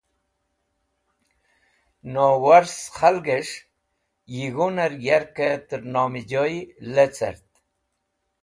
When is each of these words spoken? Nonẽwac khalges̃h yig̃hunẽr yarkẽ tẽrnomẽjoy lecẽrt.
Nonẽwac 2.13 2.69
khalges̃h 2.97 3.53
yig̃hunẽr 4.35 4.91
yarkẽ 5.05 5.49
tẽrnomẽjoy 5.67 6.53
lecẽrt. 6.93 7.47